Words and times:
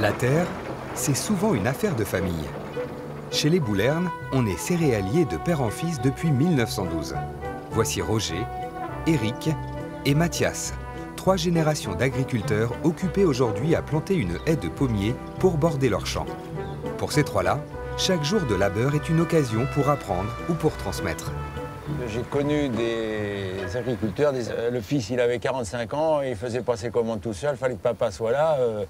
La 0.00 0.12
terre, 0.12 0.46
c'est 0.94 1.14
souvent 1.14 1.54
une 1.54 1.66
affaire 1.66 1.94
de 1.94 2.04
famille. 2.04 2.48
Chez 3.30 3.48
les 3.48 3.60
Boulernes, 3.60 4.10
on 4.32 4.46
est 4.46 4.58
céréalier 4.58 5.24
de 5.24 5.36
père 5.36 5.60
en 5.62 5.70
fils 5.70 6.00
depuis 6.00 6.30
1912. 6.30 7.14
Voici 7.70 8.02
Roger, 8.02 8.44
Éric 9.06 9.50
et 10.04 10.14
Mathias, 10.14 10.74
trois 11.16 11.36
générations 11.36 11.94
d'agriculteurs 11.94 12.72
occupés 12.84 13.24
aujourd'hui 13.24 13.74
à 13.74 13.82
planter 13.82 14.14
une 14.14 14.38
haie 14.46 14.56
de 14.56 14.68
pommiers 14.68 15.14
pour 15.38 15.56
border 15.58 15.88
leurs 15.88 16.06
champs. 16.06 16.26
Pour 16.98 17.12
ces 17.12 17.24
trois-là, 17.24 17.60
chaque 17.96 18.24
jour 18.24 18.40
de 18.42 18.54
labeur 18.54 18.94
est 18.94 19.08
une 19.08 19.20
occasion 19.20 19.66
pour 19.74 19.88
apprendre 19.88 20.30
ou 20.48 20.54
pour 20.54 20.76
transmettre. 20.76 21.32
J'ai 22.08 22.22
connu 22.22 22.68
des 22.68 23.76
agriculteurs, 23.76 24.32
le 24.72 24.80
fils 24.80 25.10
il 25.10 25.20
avait 25.20 25.38
45 25.38 25.94
ans, 25.94 26.20
il 26.22 26.34
faisait 26.34 26.62
pas 26.62 26.76
ses 26.76 26.90
commandes 26.90 27.20
tout 27.20 27.32
seul, 27.32 27.54
il 27.54 27.58
fallait 27.58 27.74
que 27.74 27.82
papa 27.82 28.10
soit 28.10 28.32
là. 28.32 28.56
euh, 28.58 28.84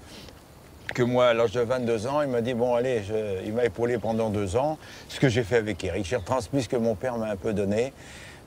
que 0.95 1.03
moi, 1.03 1.27
à 1.27 1.33
l'âge 1.33 1.51
de 1.51 1.59
22 1.59 2.07
ans, 2.07 2.21
il 2.21 2.29
m'a 2.29 2.41
dit, 2.41 2.55
bon 2.55 2.73
allez, 2.73 3.03
il 3.45 3.53
m'a 3.53 3.65
épaulé 3.65 3.99
pendant 3.99 4.29
deux 4.29 4.55
ans, 4.55 4.79
ce 5.09 5.19
que 5.19 5.29
j'ai 5.29 5.43
fait 5.43 5.57
avec 5.57 5.83
Eric. 5.83 6.05
J'ai 6.05 6.15
retransmis 6.15 6.63
ce 6.63 6.69
que 6.69 6.77
mon 6.77 6.95
père 6.95 7.17
m'a 7.17 7.29
un 7.29 7.35
peu 7.35 7.53
donné, 7.53 7.93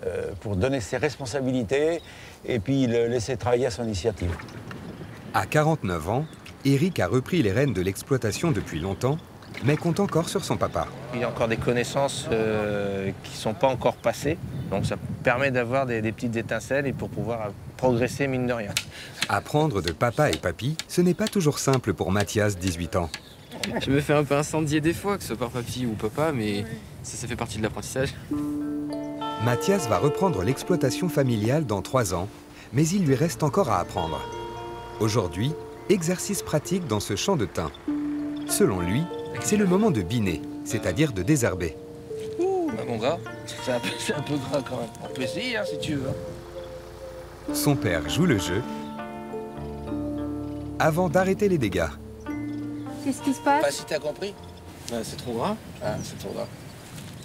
euh, 0.07 0.31
pour 0.41 0.57
donner 0.57 0.81
ses 0.81 0.97
responsabilités 0.97 2.01
et 2.47 2.59
puis 2.59 2.87
le 2.87 3.07
laisser 3.07 3.37
travailler 3.37 3.67
à 3.67 3.71
son 3.71 3.85
initiative. 3.85 4.35
À 5.35 5.45
49 5.45 6.09
ans, 6.09 6.25
Éric 6.65 6.99
a 7.01 7.07
repris 7.07 7.43
les 7.43 7.53
rênes 7.53 7.75
de 7.75 7.83
l'exploitation 7.83 8.51
depuis 8.51 8.81
longtemps, 8.81 9.19
mais 9.65 9.77
compte 9.77 10.01
encore 10.01 10.29
sur 10.29 10.45
son 10.45 10.57
papa. 10.57 10.87
Il 11.15 11.21
y 11.21 11.25
a 11.25 11.29
encore 11.29 11.49
des 11.49 11.57
connaissances 11.57 12.27
euh, 12.31 13.11
qui 13.25 13.33
ne 13.33 13.37
sont 13.37 13.55
pas 13.55 13.69
encore 13.69 13.97
passées. 13.97 14.39
Donc 14.71 14.87
ça 14.87 14.97
permet 15.23 15.51
d'avoir 15.51 15.87
des, 15.87 16.01
des 16.03 16.13
petites 16.13 16.37
étincelles 16.37 16.87
et 16.87 16.93
pour 16.93 17.09
pouvoir 17.09 17.47
euh, 17.47 17.51
progresser 17.77 18.27
mine 18.27 18.47
de 18.47 18.53
rien. 18.53 18.73
Apprendre 19.29 19.83
de 19.83 19.93
papa 19.93 20.31
et 20.31 20.37
papy, 20.37 20.77
ce 20.89 21.01
n'est 21.01 21.15
pas 21.15 21.29
toujours 21.29 21.59
simple 21.59 21.93
pour 21.95 22.13
Mathias, 22.13 22.57
18 22.59 22.97
ans. 22.97 23.11
Je 23.81 23.91
me 23.91 24.01
fais 24.01 24.15
un 24.15 24.25
peu 24.25 24.37
incendier 24.37 24.81
des 24.81 24.93
fois, 24.93 25.17
que 25.17 25.23
ce 25.23 25.29
soit 25.29 25.37
par 25.37 25.51
papy 25.51 25.87
ou 25.87 25.93
papa, 25.93 26.33
mais 26.33 26.65
ça, 27.03 27.17
ça 27.17 27.27
fait 27.27 27.37
partie 27.37 27.59
de 27.59 27.63
l'apprentissage. 27.63 28.15
Mathias 29.45 29.89
va 29.89 29.99
reprendre 29.99 30.43
l'exploitation 30.43 31.09
familiale 31.09 31.65
dans 31.65 31.83
trois 31.83 32.15
ans, 32.15 32.29
mais 32.73 32.87
il 32.89 33.05
lui 33.05 33.15
reste 33.15 33.43
encore 33.43 33.71
à 33.71 33.79
apprendre. 33.81 34.21
Aujourd'hui, 35.01 35.53
exercice 35.89 36.43
pratique 36.43 36.87
dans 36.87 37.01
ce 37.01 37.17
champ 37.17 37.37
de 37.37 37.47
thym. 37.47 37.71
Selon 38.49 38.81
lui, 38.81 39.03
c'est 39.41 39.57
le 39.57 39.67
moment 39.67 39.91
de 39.91 40.03
biner, 40.03 40.43
c'est-à-dire 40.65 41.13
de 41.13 41.23
désherber. 41.23 41.77
Ouh, 42.39 42.71
bah 42.77 42.83
mon 42.87 42.97
gars, 42.99 43.19
c'est 43.65 43.73
un, 43.73 43.81
peu- 43.81 43.89
c'est 43.99 44.15
un 44.15 44.23
peu 44.23 44.37
gras 44.37 44.63
quand 44.69 44.77
même. 44.77 44.89
On 45.03 45.13
peut 45.15 45.23
essayer 45.23 45.57
hein, 45.57 45.65
si 45.71 45.79
tu 45.79 45.95
veux. 45.95 46.11
Son 47.55 47.77
père 47.77 48.09
joue 48.09 48.27
le 48.27 48.39
jeu 48.39 48.63
avant 50.79 51.09
d'arrêter 51.09 51.49
les 51.49 51.59
dégâts. 51.59 51.87
Qu'est-ce 53.05 53.23
qui 53.23 53.33
se 53.33 53.41
Pas 53.41 53.61
passe 53.61 53.77
si 53.79 53.85
t'as 53.87 53.99
compris. 53.99 54.35
c'est 55.03 55.17
trop 55.17 55.33
gras. 55.33 55.57
Ah, 55.83 55.95
c'est 56.03 56.19
trop 56.19 56.33
gras. 56.35 56.47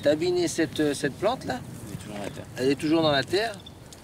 T'as 0.02 0.16
biné 0.16 0.48
cette, 0.48 0.80
euh, 0.80 0.94
cette 0.94 1.14
plante 1.14 1.46
là? 1.46 1.60
Il 1.90 1.94
est 1.94 1.98
toujours 2.02 2.16
à 2.16 2.24
la 2.26 2.30
terre. 2.32 2.46
Elle 2.58 2.72
est 2.72 2.76
toujours 2.76 3.02
dans 3.02 3.12
la 3.12 3.24
terre? 3.24 3.54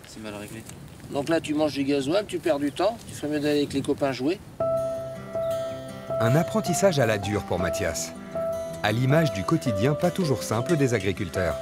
C'est 0.08 0.22
mal 0.22 0.34
réglé. 0.36 0.64
Donc 1.12 1.30
là, 1.30 1.42
tu 1.42 1.54
manges 1.54 1.74
du 1.74 1.84
gasoil, 1.84 2.26
tu 2.28 2.38
perds 2.40 2.60
du 2.60 2.72
temps. 2.72 2.98
Tu 3.08 3.16
ferais 3.16 3.32
mieux 3.32 3.40
d'aller 3.40 3.60
avec 3.60 3.74
les 3.74 3.82
copains 3.82 4.12
jouer. 4.12 4.40
Un 6.22 6.36
apprentissage 6.36 7.00
à 7.00 7.06
la 7.06 7.18
dure 7.18 7.44
pour 7.44 7.60
Mathias, 7.60 8.12
à 8.84 8.92
l'image 8.92 9.32
du 9.32 9.44
quotidien 9.44 9.94
pas 9.94 10.12
toujours 10.12 10.44
simple 10.44 10.76
des 10.76 10.94
agriculteurs. 10.94 11.56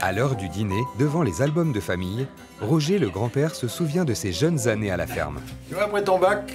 À 0.00 0.10
l'heure 0.10 0.34
du 0.34 0.48
dîner, 0.48 0.80
devant 0.98 1.22
les 1.22 1.40
albums 1.40 1.72
de 1.72 1.78
famille, 1.78 2.26
Roger 2.60 2.98
le 2.98 3.08
grand-père 3.08 3.54
se 3.54 3.68
souvient 3.68 4.04
de 4.04 4.14
ses 4.14 4.32
jeunes 4.32 4.66
années 4.66 4.90
à 4.90 4.96
la 4.96 5.06
ferme. 5.06 5.40
Tu 5.68 5.74
vois, 5.74 5.84
après 5.84 6.02
ton 6.02 6.18
bac, 6.18 6.52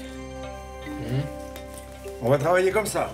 on 2.22 2.30
va 2.30 2.38
travailler 2.38 2.72
comme 2.72 2.88
ça. 2.88 3.10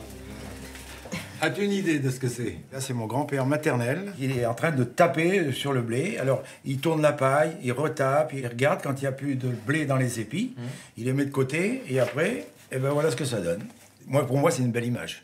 As-tu 1.43 1.63
une 1.63 1.71
idée 1.71 1.97
de 1.97 2.09
ce 2.11 2.19
que 2.19 2.27
c'est? 2.27 2.57
Là, 2.71 2.79
c'est 2.79 2.93
mon 2.93 3.07
grand-père 3.07 3.47
maternel. 3.47 4.13
Il 4.19 4.37
est 4.37 4.45
en 4.45 4.53
train 4.53 4.69
de 4.71 4.83
taper 4.83 5.51
sur 5.51 5.73
le 5.73 5.81
blé. 5.81 6.17
Alors, 6.19 6.43
il 6.65 6.77
tourne 6.79 7.01
la 7.01 7.13
paille, 7.13 7.57
il 7.63 7.71
retape, 7.71 8.33
il 8.33 8.45
regarde 8.45 8.81
quand 8.83 8.93
il 8.97 9.01
n'y 9.01 9.07
a 9.07 9.11
plus 9.11 9.35
de 9.35 9.47
blé 9.49 9.85
dans 9.87 9.95
les 9.97 10.19
épis. 10.19 10.55
Il 10.97 11.05
les 11.05 11.13
met 11.13 11.25
de 11.25 11.31
côté 11.31 11.81
et 11.89 11.99
après, 11.99 12.45
eh 12.71 12.77
ben 12.77 12.91
voilà 12.91 13.09
ce 13.09 13.15
que 13.15 13.25
ça 13.25 13.41
donne. 13.41 13.63
Moi, 14.05 14.25
pour 14.27 14.37
moi, 14.37 14.51
c'est 14.51 14.61
une 14.61 14.71
belle 14.71 14.85
image. 14.85 15.23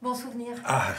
Bon 0.00 0.14
souvenir. 0.14 0.52
Ah, 0.64 0.94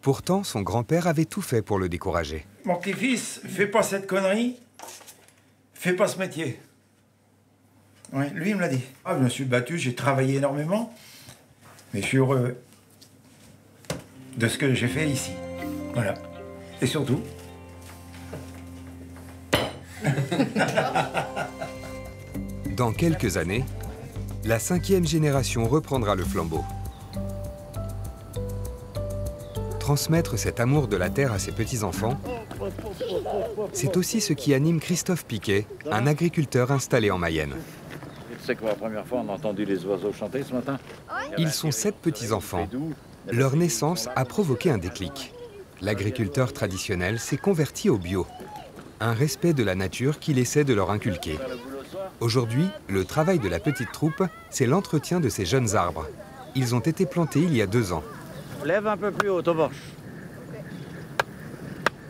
Pourtant, 0.00 0.42
son 0.42 0.62
grand-père 0.62 1.06
avait 1.06 1.26
tout 1.26 1.42
fait 1.42 1.62
pour 1.62 1.78
le 1.78 1.88
décourager. 1.88 2.44
mon 2.64 2.76
petit-fils, 2.76 3.40
fais 3.46 3.66
pas 3.68 3.82
cette 3.84 4.06
connerie. 4.08 4.56
Fais 5.74 5.92
pas 5.92 6.08
ce 6.08 6.18
métier. 6.18 6.58
Ouais, 8.12 8.30
lui, 8.30 8.50
il 8.50 8.56
me 8.56 8.60
l'a 8.62 8.68
dit. 8.68 8.82
Ah, 9.04 9.14
je 9.18 9.22
me 9.24 9.28
suis 9.28 9.44
battu, 9.44 9.78
j'ai 9.78 9.94
travaillé 9.94 10.36
énormément. 10.38 10.92
Mais 11.92 12.02
je 12.02 12.06
suis 12.06 12.18
heureux 12.18 12.56
de 14.36 14.48
ce 14.48 14.58
que 14.58 14.74
j'ai 14.74 14.88
fait 14.88 15.08
ici. 15.08 15.32
Voilà. 15.94 16.14
Et 16.80 16.86
surtout, 16.86 17.20
Dans 22.76 22.92
quelques 22.92 23.36
années, 23.36 23.64
la 24.44 24.58
cinquième 24.58 25.06
génération 25.06 25.68
reprendra 25.68 26.14
le 26.14 26.24
flambeau. 26.24 26.64
Transmettre 29.78 30.38
cet 30.38 30.60
amour 30.60 30.88
de 30.88 30.96
la 30.96 31.10
terre 31.10 31.32
à 31.32 31.38
ses 31.38 31.52
petits-enfants, 31.52 32.18
c'est 33.72 33.96
aussi 33.96 34.20
ce 34.20 34.32
qui 34.32 34.54
anime 34.54 34.80
Christophe 34.80 35.24
Piquet, 35.24 35.66
un 35.90 36.06
agriculteur 36.06 36.70
installé 36.70 37.10
en 37.10 37.18
Mayenne. 37.18 37.54
Tu 38.42 38.48
sais 38.48 38.54
que 38.56 38.60
pour 38.60 38.70
la 38.70 38.74
première 38.74 39.06
fois, 39.06 39.22
on 39.24 39.28
a 39.30 39.36
entendu 39.36 39.64
les 39.64 39.84
oiseaux 39.84 40.12
chanter 40.12 40.42
ce 40.42 40.52
matin 40.52 40.76
Ils 41.38 41.52
sont 41.52 41.70
sept 41.70 41.94
petits-enfants. 41.94 42.68
Leur 43.30 43.54
naissance 43.54 44.08
a 44.16 44.24
provoqué 44.24 44.68
un 44.68 44.78
déclic. 44.78 45.32
L'agriculteur 45.80 46.52
traditionnel 46.52 47.20
s'est 47.20 47.36
converti 47.36 47.88
au 47.88 47.98
bio. 47.98 48.26
Un 48.98 49.12
respect 49.12 49.52
de 49.52 49.62
la 49.62 49.76
nature 49.76 50.18
qu'il 50.18 50.40
essaie 50.40 50.64
de 50.64 50.74
leur 50.74 50.90
inculquer. 50.90 51.38
Aujourd'hui, 52.18 52.66
le 52.88 53.04
travail 53.04 53.38
de 53.38 53.48
la 53.48 53.60
petite 53.60 53.92
troupe, 53.92 54.24
c'est 54.50 54.66
l'entretien 54.66 55.20
de 55.20 55.28
ces 55.28 55.44
jeunes 55.44 55.76
arbres. 55.76 56.08
Ils 56.56 56.74
ont 56.74 56.80
été 56.80 57.06
plantés 57.06 57.42
il 57.42 57.56
y 57.56 57.62
a 57.62 57.66
deux 57.66 57.92
ans. 57.92 58.02
Lève 58.64 58.88
un 58.88 58.96
peu 58.96 59.12
plus 59.12 59.30
haut, 59.30 59.42
Toboche. 59.42 59.70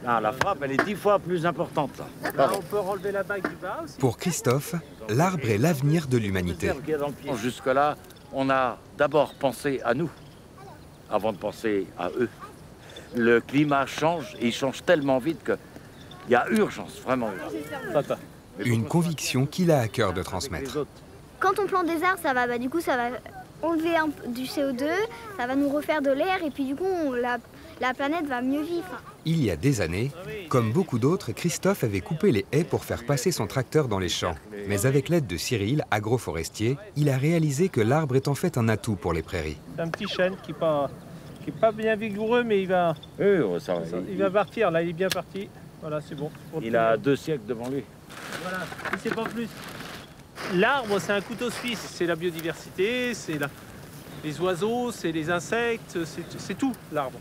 Ah, 0.06 0.20
la 0.20 0.32
frappe, 0.32 0.58
elle 0.62 0.72
est 0.72 0.84
dix 0.84 0.94
fois 0.96 1.18
plus 1.18 1.46
importante. 1.46 1.90
là. 1.98 2.06
Pour 4.00 4.16
Christophe, 4.18 4.74
l'arbre 5.08 5.48
est 5.48 5.58
l'avenir 5.58 6.06
de 6.08 6.18
l'humanité. 6.18 6.70
Jusque-là, 7.36 7.96
on 8.32 8.50
a 8.50 8.78
d'abord 8.98 9.34
pensé 9.34 9.80
à 9.84 9.94
nous, 9.94 10.10
avant 11.10 11.32
de 11.32 11.38
penser 11.38 11.86
à 11.98 12.08
eux. 12.18 12.28
Le 13.14 13.40
climat 13.40 13.86
change, 13.86 14.34
et 14.40 14.48
il 14.48 14.52
change 14.52 14.82
tellement 14.84 15.18
vite 15.18 15.44
qu'il 15.44 15.56
y 16.30 16.34
a 16.34 16.48
urgence, 16.50 16.98
vraiment 17.04 17.28
urgence. 17.30 17.52
Une 18.58 18.84
conviction 18.86 19.46
qu'il 19.46 19.70
a 19.70 19.80
à 19.80 19.88
cœur 19.88 20.12
de 20.12 20.22
transmettre. 20.22 20.86
Quand 21.38 21.58
on 21.58 21.66
plante 21.66 21.86
des 21.86 22.02
arbres, 22.02 22.20
ça 22.22 22.32
va, 22.34 22.46
bah, 22.46 22.58
du 22.58 22.68
coup, 22.70 22.80
ça 22.80 22.96
va 22.96 23.08
enlever 23.62 23.96
un 23.96 24.08
du 24.28 24.44
CO2, 24.44 24.88
ça 25.38 25.46
va 25.46 25.54
nous 25.54 25.68
refaire 25.68 26.02
de 26.02 26.10
l'air 26.10 26.42
et 26.44 26.50
puis 26.50 26.64
du 26.64 26.74
coup, 26.74 26.84
on- 26.84 27.12
la, 27.12 27.38
la 27.82 27.92
planète 27.94 28.26
va 28.26 28.40
mieux 28.40 28.62
vivre. 28.62 29.02
Il 29.24 29.42
y 29.44 29.50
a 29.50 29.56
des 29.56 29.80
années, 29.80 30.12
comme 30.48 30.70
beaucoup 30.72 31.00
d'autres, 31.00 31.32
Christophe 31.32 31.82
avait 31.82 32.00
coupé 32.00 32.30
les 32.30 32.46
haies 32.52 32.62
pour 32.62 32.84
faire 32.84 33.04
passer 33.04 33.32
son 33.32 33.48
tracteur 33.48 33.88
dans 33.88 33.98
les 33.98 34.08
champs. 34.08 34.36
Mais 34.68 34.86
avec 34.86 35.08
l'aide 35.08 35.26
de 35.26 35.36
Cyril, 35.36 35.84
agroforestier, 35.90 36.78
il 36.96 37.10
a 37.10 37.16
réalisé 37.18 37.68
que 37.68 37.80
l'arbre 37.80 38.14
est 38.14 38.28
en 38.28 38.36
fait 38.36 38.56
un 38.56 38.68
atout 38.68 38.94
pour 38.94 39.12
les 39.12 39.22
prairies. 39.22 39.56
C'est 39.74 39.82
un 39.82 39.88
petit 39.88 40.06
chêne 40.06 40.36
qui 40.44 40.52
n'est 40.52 40.58
pas, 40.58 40.88
qui 41.42 41.50
est 41.50 41.60
pas 41.60 41.72
bien 41.72 41.96
vigoureux, 41.96 42.44
mais 42.44 42.62
il 42.62 42.68
va, 42.68 42.94
ça 43.58 43.74
va. 43.74 43.80
il 44.08 44.16
va 44.16 44.30
partir. 44.30 44.70
Là, 44.70 44.80
il 44.82 44.90
est 44.90 44.92
bien 44.92 45.08
parti. 45.08 45.48
Voilà, 45.80 46.00
c'est 46.00 46.14
bon. 46.14 46.30
Il 46.62 46.76
a 46.76 46.96
deux 46.96 47.16
siècles 47.16 47.46
devant 47.48 47.68
lui. 47.68 47.82
Voilà, 48.42 48.58
il 48.92 48.98
sait 49.00 49.10
pas 49.14 49.24
plus. 49.24 49.48
L'arbre, 50.54 51.00
c'est 51.00 51.12
un 51.12 51.20
couteau 51.20 51.50
suisse. 51.50 51.84
C'est 51.94 52.06
la 52.06 52.14
biodiversité, 52.14 53.12
c'est 53.14 53.40
la- 53.40 53.48
les 54.24 54.40
oiseaux, 54.40 54.90
c'est 54.92 55.12
les 55.12 55.30
insectes, 55.30 55.98
c'est 56.38 56.56
tout, 56.56 56.72
l'arbre. 56.92 57.18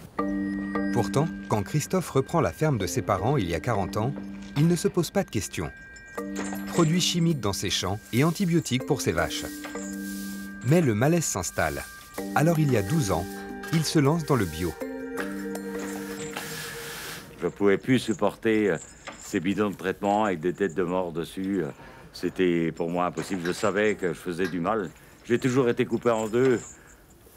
Pourtant, 0.94 1.28
quand 1.50 1.64
Christophe 1.64 2.10
reprend 2.10 2.42
la 2.42 2.52
ferme 2.52 2.78
de 2.78 2.86
ses 2.86 3.02
parents 3.02 3.38
il 3.38 3.50
y 3.50 3.56
a 3.56 3.60
40 3.60 3.98
ans, 3.98 4.14
il 4.58 4.68
ne 4.68 4.76
se 4.76 4.88
pose 4.88 5.10
pas 5.10 5.24
de 5.24 5.30
questions. 5.30 5.72
Produits 6.68 7.02
chimiques 7.02 7.40
dans 7.40 7.54
ses 7.54 7.70
champs 7.70 8.00
et 8.14 8.24
antibiotiques 8.24 8.86
pour 8.86 9.02
ses 9.02 9.12
vaches. 9.12 9.46
Mais 10.68 10.82
le 10.82 10.94
malaise 10.94 11.26
s'installe. 11.26 11.84
Alors 12.36 12.60
il 12.60 12.72
y 12.72 12.78
a 12.78 12.82
12 12.82 13.12
ans, 13.12 13.26
il 13.74 13.84
se 13.84 14.00
lance 14.00 14.26
dans 14.26 14.36
le 14.36 14.46
bio. 14.46 14.74
Je 17.42 17.48
pouvais 17.48 17.78
plus 17.78 17.98
supporter 17.98 18.70
euh, 18.70 18.78
ces 19.20 19.40
bidons 19.40 19.72
de 19.72 19.76
traitement 19.76 20.26
avec 20.26 20.42
des 20.42 20.54
têtes 20.54 20.76
de 20.76 20.84
mort 20.84 21.12
dessus. 21.12 21.64
euh, 21.64 21.72
C'était 22.14 22.72
pour 22.72 22.90
moi 22.92 23.06
impossible. 23.06 23.42
Je 23.44 23.52
savais 23.52 23.96
que 23.96 24.10
je 24.10 24.20
faisais 24.20 24.48
du 24.48 24.60
mal. 24.60 24.92
J'ai 25.26 25.40
toujours 25.40 25.68
été 25.68 25.86
coupé 25.86 26.12
en 26.12 26.28
deux 26.28 26.60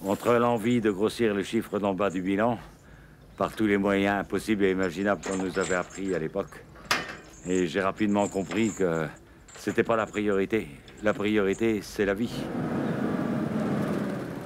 entre 0.06 0.34
l'envie 0.34 0.80
de 0.80 0.90
grossir 0.90 1.34
le 1.34 1.42
chiffre 1.42 1.78
d'en 1.78 1.94
bas 1.94 2.10
du 2.10 2.20
bilan 2.20 2.58
par 3.36 3.52
tous 3.52 3.66
les 3.66 3.78
moyens 3.78 4.26
possibles 4.26 4.64
et 4.64 4.70
imaginables 4.70 5.20
qu'on 5.26 5.36
nous 5.36 5.58
avait 5.58 5.74
appris 5.74 6.14
à 6.14 6.18
l'époque. 6.18 6.64
Et 7.46 7.66
j'ai 7.66 7.80
rapidement 7.80 8.28
compris 8.28 8.72
que 8.76 9.06
c'était 9.58 9.82
pas 9.82 9.96
la 9.96 10.06
priorité. 10.06 10.68
La 11.02 11.12
priorité, 11.12 11.80
c'est 11.82 12.04
la 12.04 12.14
vie. 12.14 12.32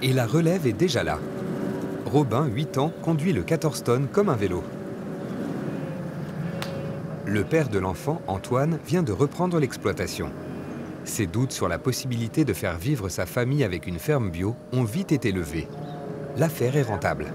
Et 0.03 0.13
la 0.13 0.27
relève 0.27 0.67
est 0.67 0.73
déjà 0.73 1.03
là. 1.03 1.19
Robin, 2.07 2.47
8 2.47 2.79
ans, 2.79 2.93
conduit 3.03 3.33
le 3.33 3.43
14 3.43 3.85
tonnes 3.85 4.09
comme 4.11 4.29
un 4.29 4.37
vélo. 4.37 4.63
Le 7.27 7.45
père 7.45 7.69
de 7.69 7.79
l'enfant, 7.79 8.23
Antoine, 8.27 8.79
vient 8.87 9.03
de 9.03 9.13
reprendre 9.13 9.59
l'exploitation. 9.59 10.31
Ses 11.09 11.27
doutes 11.27 11.53
sur 11.53 11.69
la 11.69 11.79
possibilité 11.79 12.45
de 12.45 12.53
faire 12.53 12.77
vivre 12.77 13.09
sa 13.09 13.25
famille 13.25 13.65
avec 13.65 13.87
une 13.87 13.99
ferme 13.99 14.31
bio 14.31 14.55
ont 14.75 14.85
vite 14.85 15.11
été 15.11 15.33
levés. 15.33 15.67
L'affaire 16.37 16.77
est 16.77 16.83
rentable. 16.83 17.27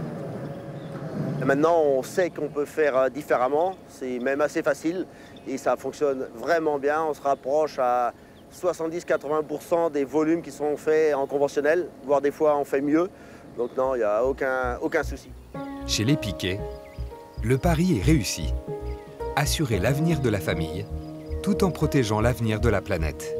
Maintenant, 1.43 1.81
on 1.81 2.03
sait 2.03 2.29
qu'on 2.29 2.49
peut 2.49 2.65
faire 2.65 2.95
euh, 2.95 3.09
différemment, 3.09 3.75
c'est 3.89 4.19
même 4.19 4.41
assez 4.41 4.61
facile 4.61 5.07
et 5.47 5.57
ça 5.57 5.75
fonctionne 5.75 6.27
vraiment 6.35 6.77
bien. 6.77 7.03
On 7.03 7.15
se 7.15 7.21
rapproche 7.21 7.79
à 7.79 8.13
70-80% 8.55 9.91
des 9.91 10.05
volumes 10.05 10.43
qui 10.43 10.51
sont 10.51 10.77
faits 10.77 11.15
en 11.15 11.25
conventionnel, 11.25 11.89
voire 12.05 12.21
des 12.21 12.31
fois 12.31 12.55
on 12.57 12.63
fait 12.63 12.79
mieux. 12.79 13.09
Donc 13.57 13.75
non, 13.75 13.95
il 13.95 13.99
n'y 13.99 14.03
a 14.03 14.23
aucun, 14.23 14.77
aucun 14.81 15.03
souci. 15.03 15.31
Chez 15.87 16.03
les 16.05 16.15
Piquets, 16.15 16.59
le 17.43 17.57
pari 17.57 17.97
est 17.97 18.03
réussi. 18.03 18.53
Assurer 19.35 19.79
l'avenir 19.79 20.21
de 20.21 20.29
la 20.29 20.39
famille 20.39 20.85
tout 21.43 21.65
en 21.65 21.71
protégeant 21.71 22.21
l'avenir 22.21 22.61
de 22.61 22.69
la 22.69 22.81
planète. 22.81 23.35